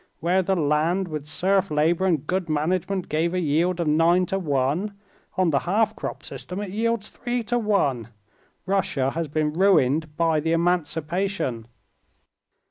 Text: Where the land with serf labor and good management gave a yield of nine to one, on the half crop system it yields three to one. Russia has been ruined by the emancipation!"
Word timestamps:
Where 0.19 0.41
the 0.41 0.55
land 0.55 1.07
with 1.09 1.27
serf 1.27 1.69
labor 1.69 2.07
and 2.07 2.25
good 2.25 2.49
management 2.49 3.07
gave 3.07 3.35
a 3.35 3.39
yield 3.39 3.79
of 3.79 3.85
nine 3.87 4.25
to 4.25 4.39
one, 4.39 4.95
on 5.37 5.51
the 5.51 5.59
half 5.59 5.95
crop 5.95 6.23
system 6.23 6.59
it 6.59 6.71
yields 6.71 7.09
three 7.11 7.43
to 7.43 7.59
one. 7.59 8.07
Russia 8.65 9.11
has 9.11 9.27
been 9.27 9.53
ruined 9.53 10.17
by 10.17 10.39
the 10.39 10.53
emancipation!" 10.53 11.67